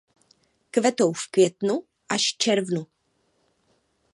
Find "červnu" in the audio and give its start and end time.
2.37-2.87